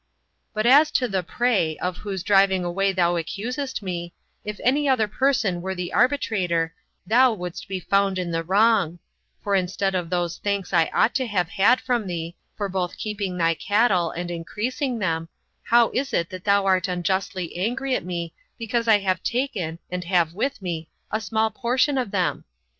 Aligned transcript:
"But 0.55 0.65
as 0.65 0.89
to 0.97 1.07
the 1.07 1.21
prey, 1.21 1.77
of 1.77 1.97
whose 1.97 2.23
driving 2.23 2.63
away 2.63 2.91
thou 2.91 3.17
accusest 3.17 3.83
me, 3.83 4.15
if 4.43 4.59
any 4.63 4.89
other 4.89 5.07
person 5.07 5.61
were 5.61 5.75
the 5.75 5.93
arbitrator, 5.93 6.73
thou 7.05 7.33
wouldst 7.33 7.67
be 7.67 7.79
found 7.79 8.17
in 8.17 8.31
the 8.31 8.43
wrong; 8.43 8.97
for 9.43 9.53
instead 9.53 9.93
of 9.93 10.09
those 10.09 10.37
thanks 10.39 10.73
I 10.73 10.87
ought 10.91 11.13
to 11.13 11.27
have 11.27 11.49
had 11.49 11.79
from 11.79 12.07
thee, 12.07 12.35
for 12.57 12.67
both 12.67 12.97
keeping 12.97 13.37
thy 13.37 13.53
cattle, 13.53 14.09
and 14.09 14.31
increasing 14.31 14.97
them, 14.97 15.29
how 15.65 15.91
is 15.91 16.13
it 16.13 16.31
that 16.31 16.45
thou 16.45 16.65
art 16.65 16.87
unjustly 16.87 17.55
angry 17.55 17.93
at 17.93 18.03
me 18.03 18.33
because 18.57 18.87
I 18.87 18.97
have 18.97 19.21
taken, 19.21 19.77
and 19.91 20.03
have 20.05 20.33
with 20.33 20.63
me, 20.63 20.89
a 21.11 21.21
small 21.21 21.51
portion 21.51 21.99
of 21.99 22.09
them? 22.09 22.43